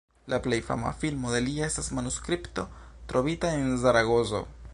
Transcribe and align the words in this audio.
La 0.31 0.37
plej 0.45 0.57
fama 0.69 0.93
filmo 1.01 1.33
de 1.33 1.41
li 1.49 1.53
estas 1.67 1.91
"Manuskripto 1.99 2.67
trovita 3.13 3.55
en 3.61 3.71
Zaragozo". 3.85 4.47